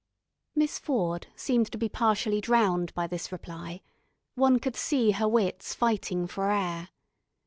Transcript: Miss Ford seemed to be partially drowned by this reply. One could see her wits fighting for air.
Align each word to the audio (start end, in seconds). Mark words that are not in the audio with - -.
Miss 0.55 0.79
Ford 0.79 1.27
seemed 1.35 1.71
to 1.71 1.77
be 1.77 1.87
partially 1.87 2.41
drowned 2.41 2.91
by 2.95 3.05
this 3.05 3.31
reply. 3.31 3.81
One 4.33 4.57
could 4.57 4.75
see 4.75 5.11
her 5.11 5.27
wits 5.27 5.75
fighting 5.75 6.25
for 6.25 6.49
air. 6.49 6.89